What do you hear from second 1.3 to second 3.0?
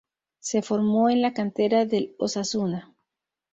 cantera del Osasuna.